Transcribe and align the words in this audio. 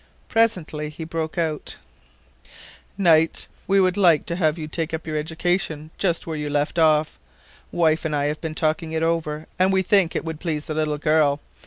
Presently 0.29 0.89
he 0.89 1.03
broke 1.03 1.37
out: 1.37 1.77
"Knight, 2.97 3.47
we 3.67 3.79
would 3.79 3.97
like 3.97 4.25
to 4.25 4.35
have 4.35 4.57
you 4.57 4.67
take 4.67 4.95
up 4.95 5.05
your 5.05 5.15
education 5.15 5.91
just 5.99 6.25
where 6.25 6.35
you 6.35 6.49
left 6.49 6.79
off. 6.79 7.19
Wife 7.71 8.03
and 8.03 8.15
I 8.15 8.25
have 8.25 8.41
been 8.41 8.55
talking 8.55 8.93
it 8.93 9.03
over 9.03 9.45
and 9.59 9.71
we 9.71 9.83
think 9.83 10.15
it 10.15 10.25
would 10.25 10.39
please 10.39 10.65
the 10.65 10.73
little 10.73 10.97
girl. 10.97 11.39